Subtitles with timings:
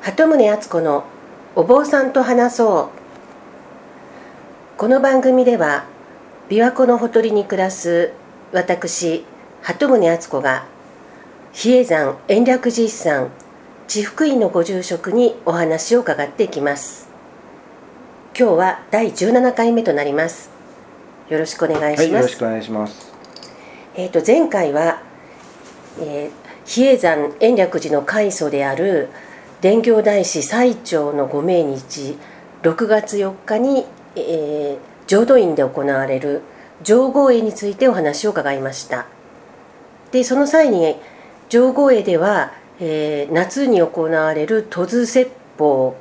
[0.00, 1.04] 鳩宗敦子の
[1.56, 4.78] お坊さんと話そう。
[4.78, 5.86] この番組では
[6.48, 8.12] 琵琶湖のほとりに暮らす
[8.52, 9.24] 私
[9.60, 10.66] 鳩宗敦子が
[11.52, 13.30] 比叡山延暦寺一山
[13.88, 17.08] 地福院のご住職にお話を伺っていきます。
[18.38, 20.50] 今日は第17回目となります。
[21.28, 23.12] よろしくお願いします、はい、よろしくお願いします。
[23.96, 25.02] えー、と前回は、
[26.00, 26.30] えー、
[26.64, 29.08] 比叡山延暦寺の開祖である
[29.60, 32.16] 伝教大師最長のご命日
[32.62, 36.42] 6月4日に、えー、浄土院で行われる
[36.84, 39.06] 上合会についてお話を伺いました。
[40.12, 40.96] でその際に
[41.48, 45.96] 上合会では、えー、夏に行われる戸津説法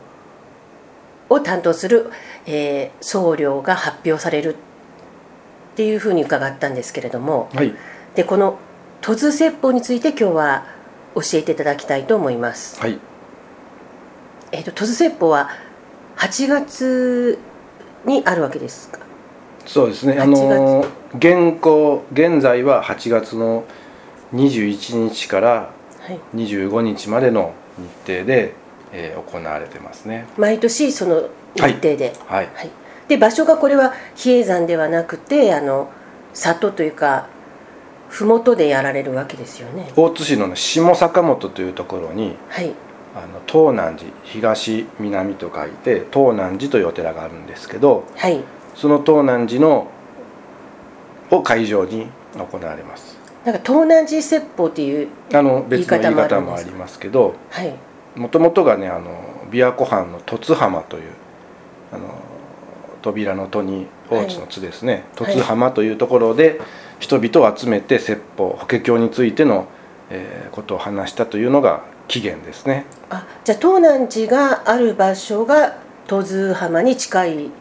[1.30, 2.12] を担当する、
[2.46, 4.56] えー、僧侶が発表される
[5.74, 7.74] っていうふうに伺ったんですけれども、はい、
[8.16, 8.60] でこの
[9.02, 10.66] 戸津説法について今日は
[11.16, 12.80] 教えていただきたいと思います。
[12.80, 13.00] はい、
[14.58, 15.50] えっ、ー、と戸津説法は
[16.18, 17.40] 8月
[18.06, 19.00] にあるわけですか？
[19.66, 20.18] そうですね。
[20.20, 23.64] あの現行現在は8月の
[24.34, 25.70] 21日から
[26.36, 27.54] 25日までの
[28.06, 28.54] 日程で、
[28.92, 30.26] えー、行われてますね。
[30.38, 32.14] 毎年その日程で。
[32.28, 32.46] はい。
[32.46, 32.70] はい、はい
[33.08, 35.90] で場所がこれは比叡山ではなくてあの
[36.34, 37.28] 里というか
[38.10, 42.74] 麓でやられるわけですよね大津市の、下坂本というところに、はい、
[43.18, 48.44] あの東南寺東南と書いて東南寺というお寺があるんですけど、はい、
[48.76, 49.90] その東南寺の
[51.32, 53.18] を会場に行われます。
[53.44, 57.36] なんか東南寺説法っていうあの別の言い方もありますけど
[58.16, 61.04] もともとがねあの琵琶湖畔の凸浜という
[61.94, 62.14] あの
[63.02, 66.60] 扉の戸に大津の津ですね、はい、凸浜というところで
[67.00, 69.68] 人々を集めて説法法華経についての、
[70.10, 72.86] えー、ことを話したというのが起源ですね。
[73.10, 75.78] あじゃあ東南寺がある場所が
[76.08, 77.52] 戸津浜に近い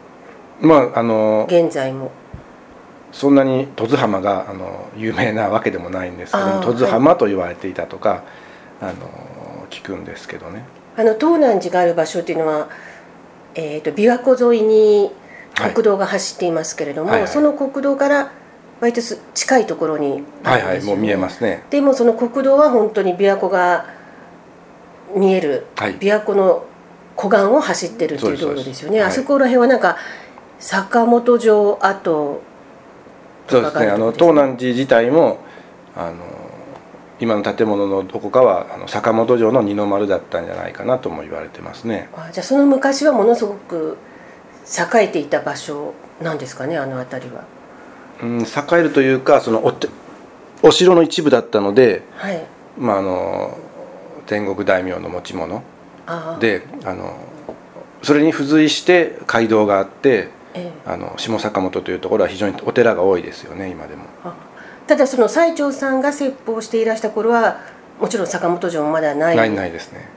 [0.61, 2.11] まああの現在も。
[3.11, 8.21] そんなに戸津浜があの有名なわけでもないんですけども戸津浜と言われていたとか、はい、
[8.81, 8.93] あの
[9.69, 10.63] 聞くんですけどね。
[10.97, 12.69] あの東南寺がある場所っていうのは、
[13.55, 15.11] えーと、琵琶湖沿いに
[15.55, 17.23] 国道が走っていますけれども、はいはい。
[17.23, 18.31] はい、その国道から
[18.81, 19.01] 割と
[19.33, 21.63] 近いところに、ね、はいはいもう見えますね。
[21.69, 23.96] でもその国道は本当に琵琶湖が
[25.15, 26.65] 見える、はい、琵琶湖の
[27.15, 29.01] 湖岸を走ってるっていう道路ですよね。
[29.01, 29.97] あそこら辺はなんか
[30.59, 32.41] 坂本城跡
[33.49, 33.87] そうですね。
[33.87, 35.39] あの東南寺自体も
[35.95, 36.17] あの
[37.19, 42.09] 今の建物のどこかはあの坂本城の二の丸だったんじゃないかなとも言われてますね。
[42.15, 43.97] あじゃあその昔はものすごく
[44.67, 46.77] 栄えていた場所なんですかね？
[46.77, 47.45] あの辺りは。
[48.21, 49.73] うん、栄えるというかそのお
[50.67, 52.43] お城の一部だったので、はい、
[52.77, 53.57] まああの
[54.27, 55.63] 天国大名の持ち物
[56.39, 57.17] であの
[58.03, 64.03] それに付随して街道があって、ええ、あの下坂本というところは非常にお寺が多いですよね今でも。
[64.85, 67.59] ただその最澄さんが説法していらした頃は
[67.99, 70.07] もちろん坂本城もまだないないないですね。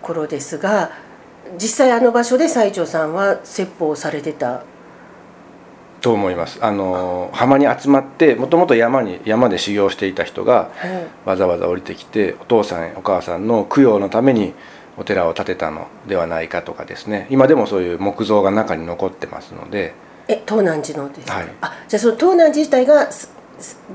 [0.00, 0.92] 頃ですが
[1.58, 4.62] 実際あの場所で最澄さんは説法されてた
[6.04, 6.58] と思います。
[6.60, 10.70] あの浜に集まってもともと山に山で修行していた人が、
[11.24, 14.52] わざわざ降りてきてお父さんお母さんの供養のために
[14.98, 17.26] お寺を建てたのではないかとかですね。
[17.30, 19.94] 今でもそういう木造が中に残ってますので。
[20.28, 23.08] え東南寺のですか、はい、あじゃあその東南寺自体が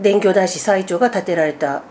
[0.02, 1.84] 伝教大師最澄が建てられた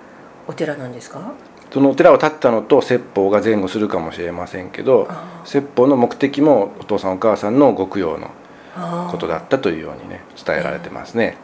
[0.49, 1.33] お寺なんですか？
[1.73, 5.09] そのお寺を建ったのと説法が前後するかもしれませんけど
[5.45, 8.31] 説法の目的もお父さんお母さんのご供養の
[9.11, 11.37] ことだったというようにね伝えられてますね。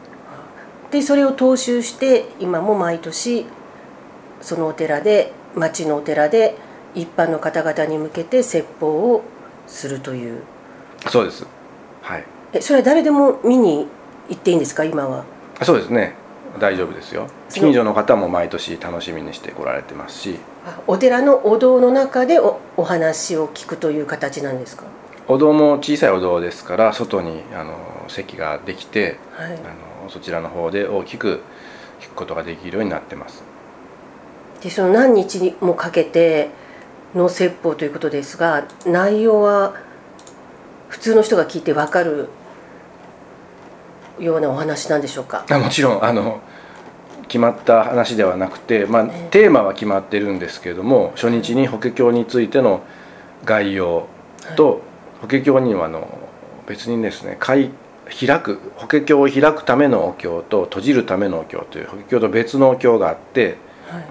[0.91, 3.45] でそれを踏襲して今も毎年
[4.41, 6.55] そのお寺で町のお寺で
[6.93, 9.23] 一般の方々に向けて説法を
[9.67, 10.43] するという。
[11.09, 11.45] そうです。
[12.01, 12.23] はい。
[12.53, 13.87] えそれは誰でも見に
[14.29, 15.25] 行っていいんですか今は？
[15.63, 16.13] そうですね。
[16.59, 17.27] 大丈夫ですよ。
[17.49, 20.39] 近所の方も毎年楽しみにして来られてますし。
[20.87, 24.83] お寺のお堂の中でおお話を聞くという形なんですか？
[25.27, 31.41] お堂も小さいお堂ですから外にあの席ができて、はい、あのそちらの方で大きく
[31.99, 33.43] 聞くことができるようになってます。
[34.61, 36.49] でその何日もかけて
[37.15, 39.75] の説法ということですが内容は
[40.89, 42.29] 普通の人が聞いて分かる
[44.19, 45.45] ようなお話なんでしょうか？
[45.49, 46.41] あもちろんあの
[47.27, 52.83] 決まった話ではなくて、まあ、テーマは決まってるんですけれども初日に法華経についての
[53.43, 54.07] 概要
[54.55, 54.81] と、
[55.25, 56.07] 法華経にはあの
[56.67, 57.71] 別にですね開
[58.05, 63.57] 開く法華経を開くためのお経と閉じるためのお経という法華経と別のお経があって、
[63.89, 64.05] はい、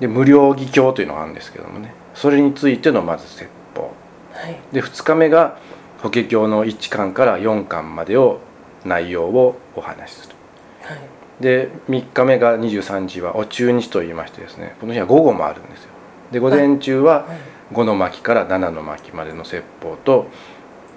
[0.00, 1.92] で無料義経というのがあるんですけどもね。
[2.14, 3.92] それについてのまず説法、
[4.32, 5.58] はい、で2日目が
[6.02, 8.40] 法華経の1巻から4巻までを
[8.84, 10.34] 内容をお話しする、
[10.82, 10.98] はい、
[11.40, 15.90] で3日目が23時はお中日といいましてですねこの日は午後もあるんですよ。
[16.32, 17.26] で午前中は
[17.72, 20.26] 5の巻から7の巻までの説法と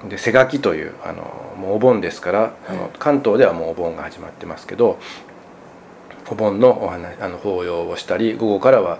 [0.09, 1.23] で瀬垣というあの
[1.57, 4.99] もうお盆ですから、はい、あの関東ではもうお盆が始まってますけど
[6.29, 8.99] お盆のお話あの法要をしたり午後からは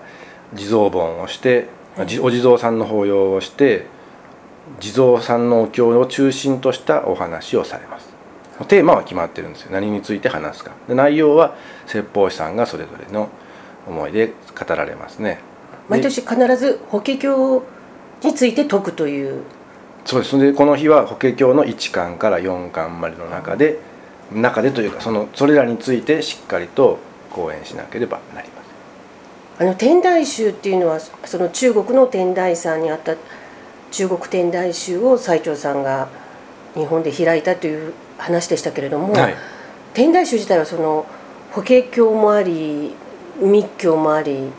[0.54, 3.86] 地蔵盆をして、はい、お地蔵さんの法要をして
[4.80, 8.14] 地蔵さんのお経を中心としたお話をされます。
[8.68, 9.72] テーマは決まってるんですよ。
[9.72, 10.72] 何について話すか。
[10.88, 11.54] で内容は
[11.86, 13.28] 説法師さんがそれぞれの
[13.86, 15.40] 思いで語られますね
[15.88, 17.62] 毎年必ず法華経
[18.22, 19.42] について説くという。
[20.04, 23.80] そうですでこの日は法華経の1巻から4巻までの中で
[24.32, 26.98] 中でというかそのそれらについてしっかりと
[27.30, 28.54] 講演しなければなりま
[29.56, 29.66] せん。
[29.68, 33.16] あの天台宗っていうのはその中国の天台山にあった
[33.90, 36.08] 中国天台宗を最澄さんが
[36.74, 39.34] 日本で開いたという話でしたけれども、はい、
[39.92, 41.06] 天台宗自体はその
[41.52, 42.94] 法華経もあり
[43.40, 44.50] 密教もあり、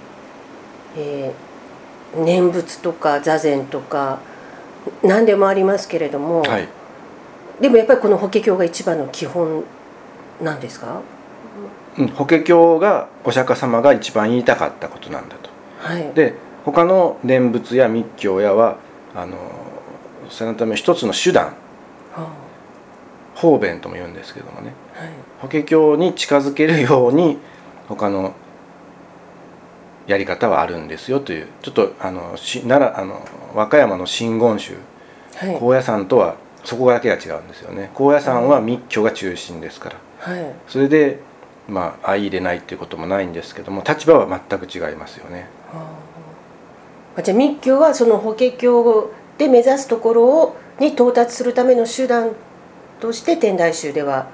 [0.98, 4.20] えー、念仏とか座禅とか
[5.04, 6.68] 何でもありますけれども、はい、
[7.60, 9.64] でもやっぱりこの法華経が一番の基本
[10.42, 11.02] なんですか、
[11.98, 15.50] うん、法華経がお釈迦様が一番言いたかったことなんだと。
[15.80, 16.34] はい、で
[16.64, 18.78] 他の念仏や密教やは
[19.16, 19.38] あの
[20.30, 21.54] そのため一つの手段、は
[22.18, 22.28] あ、
[23.36, 25.10] 方便とも言うんですけどもね、はい、
[25.40, 27.38] 法華経に近づけるように
[27.88, 28.34] 他の
[30.08, 34.76] やり方はあるんですよというちょっとあのし奈良あの和歌山の真言宗、
[35.36, 37.92] はい、高野山とはそこだけが違うんですよね。
[37.94, 41.20] 高野山は密教が中心ですから、はい、それで
[41.68, 45.48] まあ相入れないっていうこともないんですけども立場は全く違いますよね。
[47.18, 52.32] あじゃあ密教はその法華経で目指すところをに到達するための手段
[53.00, 54.28] として天台宗では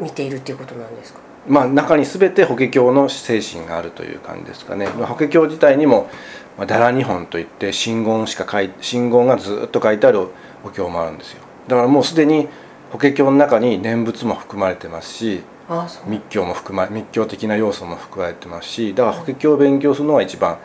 [0.00, 1.20] 見ているっていうことなんですか？
[1.46, 6.08] まあ、中に全て法華経の精神があるという感じですかね、まあ、法華経自体にも
[6.66, 10.28] 「だら日本」といって真言しか書い真言がずっと書いてある
[10.64, 11.42] お経もあるんですよ。
[11.68, 12.48] だからもうすでに
[12.92, 15.42] 法華経の中に念仏も含まれてますし
[16.06, 20.58] 密教も含ま密教的な要素も含まれてますしだから法華経を勉強するのが一番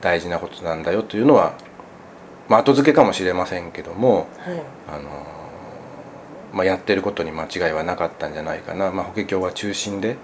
[0.00, 1.54] 大事なことなんだよというのは、
[2.48, 5.37] まあ、後付けかもしれませんけども、はい、あの
[6.58, 10.16] まあ、やってることに間違いはなかったんじゃないかな、まあ、法華経は中心で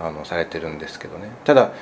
[0.00, 1.30] あのされてるんですけどね。
[1.44, 1.72] ただ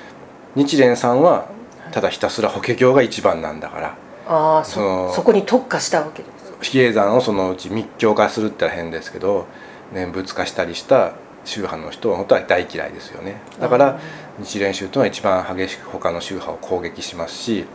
[0.57, 1.47] 日蓮さんは
[1.93, 3.97] ただひたすら法華経が一番なんだから。
[4.29, 9.47] あそのそこに特化したわけです比叡山をそのうち密教化するってのは変ですけど
[9.93, 11.13] 念仏化したりした
[11.45, 13.41] 宗派の人は本当は大嫌いですよね。
[13.61, 14.01] だから
[14.41, 17.67] 日蓮宗というのは一番激しく他の宗派を攻撃しますしやっ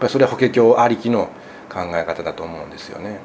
[0.00, 1.28] ぱりそれは法華経ありきの
[1.70, 3.20] 考え方だと思うんですよね。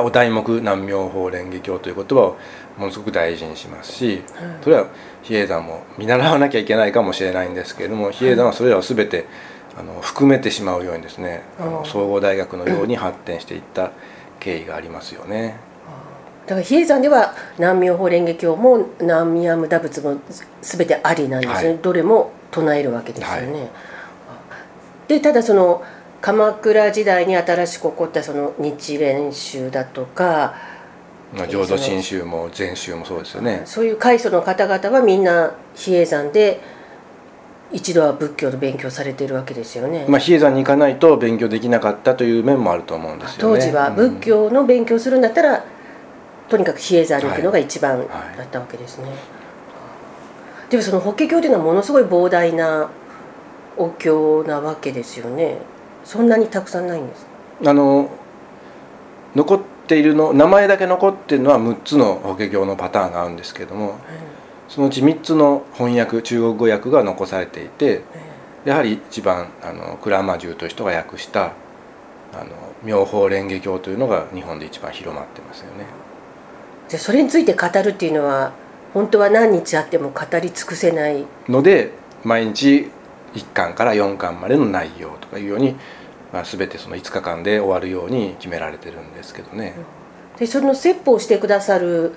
[0.00, 2.36] お題目南明法蓮華経という言葉を
[2.78, 4.22] ものすごく大事にしますし、
[4.62, 4.86] それは
[5.22, 9.26] 比叡山も見習わなきゃいけないかもしれないんですけれども比叡山はそれらを全て
[9.78, 13.92] あの含めてしまうようにですねあの総合大学のように発展していった
[14.40, 15.56] 経緯がありますよね。
[16.46, 20.16] だから比叡山では南明法蓮華経も南無阿弥陀仏も
[20.60, 23.52] 全てありなんですね、はい、どれも唱えるわけですよね。
[23.60, 23.70] はい、
[25.08, 25.84] でただその
[26.22, 30.54] 鎌倉時代に新しく起こったその日蓮宗だとか
[31.34, 33.62] まあ、浄土真宗も禅宗もそうですよね。
[33.64, 36.60] そういう開祖の方々はみんな比叡山で
[37.72, 43.58] 一度は仏教の勉強されているわけですよね、まあ、比叡山に行かないと勉強できなかったという面もあると思うんですよね。
[43.58, 45.62] 当時は仏教の勉強するんだったら、うん、
[46.50, 49.18] とにかく比叡山に行くのが一番だったわけですね、はいは
[50.68, 52.90] い、でもその法華経というのはものすごい膨大な
[53.78, 55.56] お経なわけですよね
[56.04, 57.26] そんなにたくさんないんです
[57.64, 58.10] あの
[59.34, 63.98] 残っているの名前だけ残っているのは6つの法華経のパターンがあるんですけれども、はい、
[64.68, 68.02] そのうち3つの翻訳中国語訳が残されていて、はい、
[68.68, 71.52] やはり一番あの鞍馬獣という人が訳した
[72.34, 72.50] あの
[72.82, 75.86] 妙法蓮華経というのが日本で一番広まってますよね。
[76.88, 78.52] じゃそれについて語るっていうのは
[78.92, 81.24] 本当は何日あっても語り尽くせない。
[81.48, 81.92] ので
[82.24, 82.90] 毎日
[83.34, 85.76] 1巻から4巻までの内容とかいうように、
[86.32, 89.74] まあ、全てその5日間で終わるように決められてるんですけどね。
[90.38, 92.12] でその説法してくださる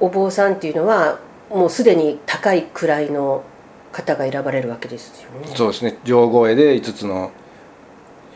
[0.00, 3.44] お坊さんっていうのはもうすでに高い位の
[3.92, 5.54] 方が選ばれるわけですよね。
[5.54, 7.30] そうですね上皇絵で5つの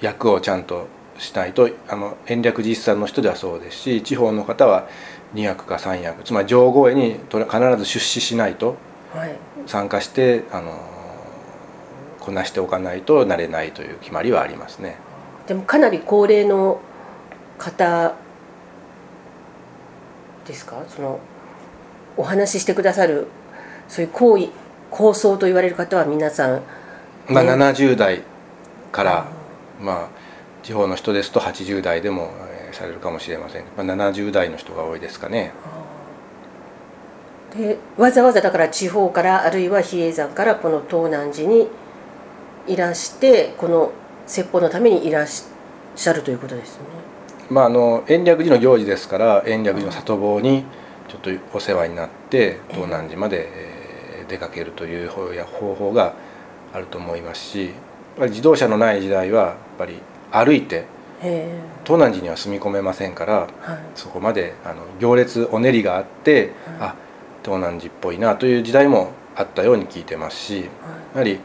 [0.00, 0.86] 役をちゃんと
[1.18, 4.86] しないとあの延暦寺一さんの人ではそうですし地方の方は
[5.34, 8.76] 2役か3役つまり上皇絵に必ず出資しないと
[9.66, 10.95] 参加して、はい、あの
[12.26, 14.96] こなしておかないとなれないという決まりはありますね。
[15.46, 16.80] でもかなり高齢の
[17.56, 18.14] 方
[20.44, 20.82] ですか？
[20.88, 21.20] その
[22.16, 23.28] お話ししてくださる
[23.86, 24.48] そういう行為
[24.90, 26.62] 構想と言われる方は皆さん、ね、
[27.28, 28.22] まあ、70代
[28.90, 29.26] から
[29.80, 30.08] まあ
[30.64, 32.32] 地方の人ですと80代でも
[32.72, 35.52] されるかもしれません、まあ、70代の人が多いですかね。
[37.56, 41.68] でわざわざだから地方からあるいは比叡山からこの東南寺に
[42.66, 43.92] いらしてこの
[44.26, 46.84] 説法のためにいらっしゃるということですね。
[47.48, 50.64] まあ、あの延暦寺の行事ですから延暦寺の里坊に
[51.08, 53.48] ちょっとお世話になって東南寺まで
[54.28, 56.14] 出かけるという方法が
[56.72, 57.70] あると思いますし
[58.18, 60.00] 自動車のない時代はやっぱり
[60.32, 60.86] 歩いて
[61.84, 66.94] 東南寺には住み込めませんから、はい、そこまであの行列お練りがあって、はい、あ
[67.44, 70.70] 東南寺っぽいなという時代もあったように聞いてますし、はい、や
[71.14, 71.40] はり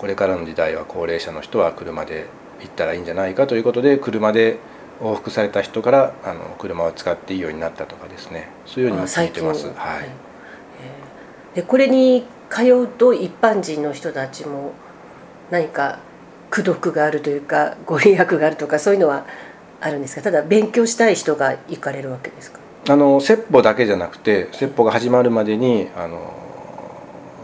[0.00, 2.24] これからの時代は高齢者の人は車で
[2.60, 4.56] 行ったらいいんじゃないかということで車で
[4.98, 8.48] 往復された人からあの車を使っていいようになったとかですね。
[8.64, 9.66] そういうようにも聞いてます。
[9.66, 10.08] はい、
[11.54, 14.72] でこれに通うと一般人の人たちも
[15.50, 15.98] 何か
[16.50, 19.26] 功徳があるというかご利益があるとかそういうのは
[19.82, 20.22] あるんですか？
[20.22, 22.58] ただ勉強したい人が行かれるわけですか？
[22.88, 26.32] あの説法だけじゃなくて説法が始まるまでにあの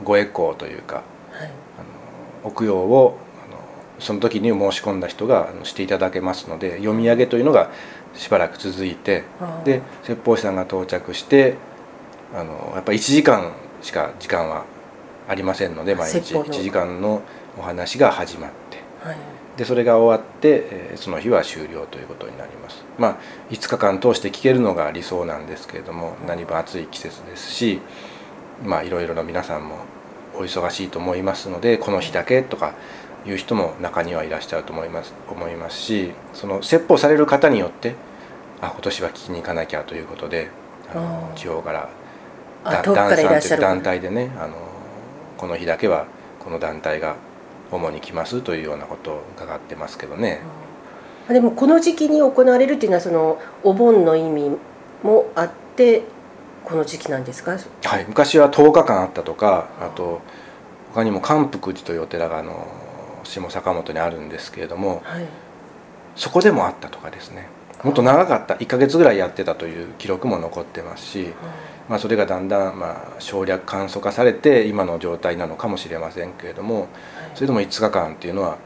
[0.05, 1.51] ご栄光というか、はい、
[2.47, 3.19] お供養を
[3.99, 7.71] その時に申し込んだ人がしていただけますので読み上げというのが
[8.15, 9.25] しばらく続いて
[9.65, 11.57] で説法師さんが到着して
[12.35, 14.65] あのやっぱり1時間しか時間は
[15.29, 16.35] ありませんので毎日。
[16.35, 17.23] 1時間の
[17.59, 19.17] お話が始まって、はい、
[19.57, 22.85] でそれが終わって、えその日は終了ということになります。
[22.99, 23.17] まあ
[23.51, 27.81] 5日間通して聞けるのが理想なんですけれども何分暑い季節ですし
[28.65, 29.79] まあいろいろな皆さんも
[30.39, 32.75] お忙しいと思いますのでこの日だけとか
[33.27, 37.95] いう人も中にはいらっしゃると思います思いますしその説法される方によって
[38.61, 40.51] あ今年は聞きに行かなきゃということで
[40.91, 41.91] あの地方から
[42.65, 44.57] 団体団体でねあの
[45.37, 46.07] この日だけは
[46.41, 47.17] この団体が
[47.71, 50.41] 主に来ますというようなことを伺ってますけどね。
[51.29, 54.57] でもこの時期に行われるっていうのはそのお盆の意味
[55.03, 56.05] もあって
[56.67, 60.21] この時期なんですか、はい、昔は10日間あったとかあと
[60.93, 62.67] 他にも観福寺というお寺があの
[63.23, 65.27] 下坂本にあるんですけれども、はい、
[66.17, 67.49] そこでもあったとかですね。
[67.85, 71.29] もっと長かった1か月ぐらいやってたという記録も残ってますし、
[71.89, 76.89] まあ、それがだんだんまあ省略簡素化されて今の状態なのかもしれませんけれども、
[77.37, 78.59] それでも5日間っていうのは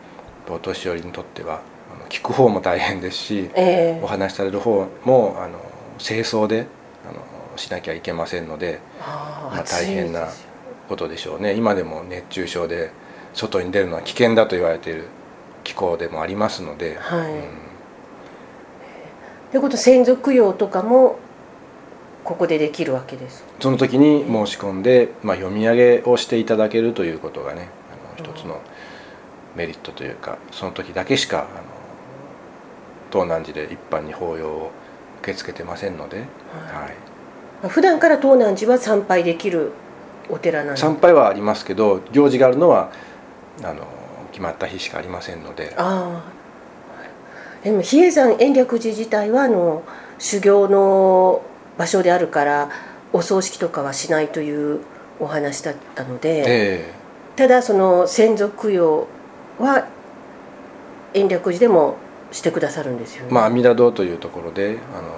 [0.48, 1.60] お年寄りにとっては
[2.08, 5.58] 聞く方も大変ですし、えー、お話しされる方もあの
[5.98, 6.66] 清掃で
[7.06, 10.28] あのしなきゃいけませんのでまあ、大変な
[10.88, 11.54] ことでしょうね。
[11.54, 12.92] 今でも熱中症で
[13.34, 15.04] 外に出るのは危険だと言われている
[15.64, 16.96] 気候でもありますので。
[16.98, 17.42] はい、うん、
[19.50, 21.18] ということ先祖供養とかも
[22.24, 27.68] ここでできるわけですその時に申し込んで、まあ、読み上げをしていただけるということがね
[28.16, 28.60] あの一つの
[29.56, 31.48] メリットというかその時だけしかあの
[33.10, 34.70] 東南寺で一般に法要を
[35.22, 36.26] 受け付けてませんので、はい。
[36.82, 36.94] はい、
[37.68, 39.72] 普段から東南寺は参拝できる
[40.28, 42.90] お寺なん参拝はありますけど行事があるのは
[43.62, 43.86] あの
[44.30, 45.74] 決まった日しかありませんので。
[45.76, 46.40] ああ。
[47.64, 49.82] でも比叡山延暦寺自体はあの
[50.18, 51.42] 修行の
[51.76, 52.70] 場所であるから
[53.12, 54.80] お葬式とかはしないという
[55.18, 59.08] お話だったので、えー、ただその先祖供養
[59.58, 59.88] は
[61.12, 61.96] 延暦寺でも
[62.32, 63.32] してくださるんですよね。
[63.32, 65.08] まあ阿弥陀堂というところであの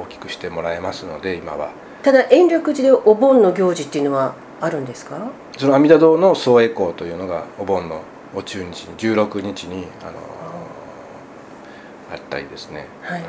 [0.00, 1.70] 大きくしてもらえますので今は。
[2.02, 5.30] ただ延暦寺でお盆の行事っていうのはあるんですか？
[5.56, 8.02] その阿弥陀堂の総栄光というのがお盆の
[8.34, 10.12] お中日に16日にあの
[12.12, 12.86] あったりですね。
[13.02, 13.28] はい、は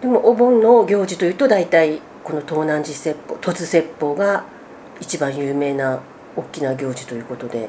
[0.00, 4.44] でもお盆の行事というと大体この東南寺説法突説法が
[5.00, 6.00] 一番有名な
[6.36, 7.68] 大きな行事ということで。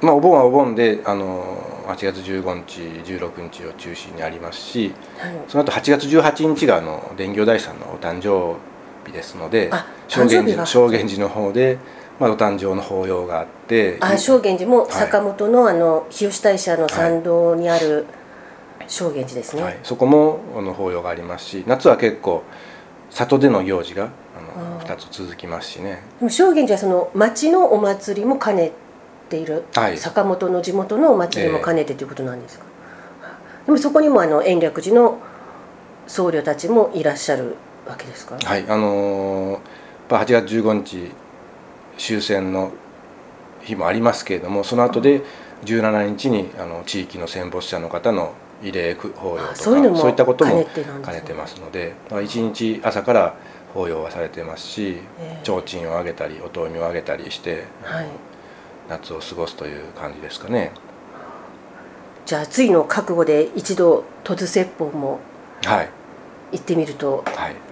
[0.00, 1.44] まあ、お盆はお盆であの
[1.94, 2.80] 8月15日
[3.12, 8.58] 16日を中心にありますし、はい、その後8月18日があの伝行大師さんのお誕生
[9.06, 9.70] 日ですので
[10.08, 11.78] 正源寺正源寺の方で、
[12.18, 18.04] まあ、お誕生の法要があってあ正源寺も坂本の,、あの日吉大社の参道にある、はい
[18.90, 22.42] 正源寺ですね、はい、そこもあの法要がありますし夏は結構
[23.08, 26.02] 里での行事があの2つ続きますしね。
[26.18, 28.72] でも正源寺はその町のお祭りも兼ね
[29.30, 32.64] ている、はい、坂本の地元のお祭りも兼ねてということなんですか、
[33.22, 35.18] えー、でもそこにもあの延暦寺の
[36.06, 37.56] 僧侶たちもいらっしゃる
[37.86, 38.36] わけですか？
[38.36, 38.64] はい。
[38.68, 39.60] あのー、
[40.08, 41.10] 8月15日
[41.96, 42.72] 終戦の
[43.62, 45.22] 日もありますけれどもその後で
[45.64, 48.32] 17日にあの地域の戦没者の方の
[48.62, 51.94] 慰霊法要とかそういったことも兼ねてますので
[52.24, 53.34] 一日朝から
[53.74, 58.06] 法要はされてますし、えー、提灯をあげたりお灯みをあげたりして、はい、
[58.90, 60.72] 夏を過ごすという感じですかね。
[62.26, 65.20] じゃあ次の覚悟で一度戸津説法も
[65.64, 65.88] はい。
[66.52, 67.24] 行ってみると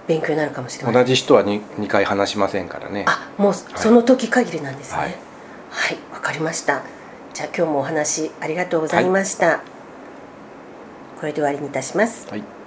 [0.07, 3.03] 勉強になるかもしれない、同じ人は 2, 2回話しませんからね。
[3.07, 4.97] あもうその時限りなんですね。
[4.97, 5.11] はい。
[5.11, 5.17] わ、
[5.71, 6.81] はい、かりました。
[7.33, 9.59] じゃあ今日もお話ありがとうございました、はい、
[11.19, 12.27] これで終わりにいたします。
[12.29, 12.58] はい